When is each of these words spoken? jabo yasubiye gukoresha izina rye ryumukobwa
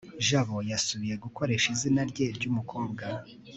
jabo 0.27 0.57
yasubiye 0.71 1.15
gukoresha 1.23 1.67
izina 1.75 2.01
rye 2.11 2.25
ryumukobwa 2.35 3.05